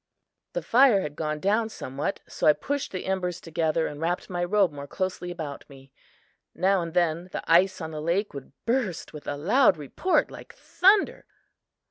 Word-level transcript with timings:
The 0.53 0.63
fire 0.63 1.01
had 1.01 1.15
gone 1.15 1.39
down 1.39 1.69
somewhat, 1.69 2.21
so 2.27 2.47
I 2.47 2.53
pushed 2.53 2.91
the 2.91 3.05
embers 3.05 3.39
together 3.39 3.85
and 3.85 4.01
wrapped 4.01 4.31
my 4.31 4.43
robe 4.43 4.71
more 4.71 4.87
closely 4.87 5.29
about 5.29 5.63
me. 5.69 5.91
Now 6.55 6.81
and 6.81 6.95
then 6.95 7.29
the 7.33 7.43
ice 7.45 7.79
on 7.79 7.91
the 7.91 8.01
lake 8.01 8.33
would 8.33 8.51
burst 8.65 9.13
with 9.13 9.27
a 9.27 9.37
loud 9.37 9.77
report 9.77 10.31
like 10.31 10.55
thunder. 10.55 11.25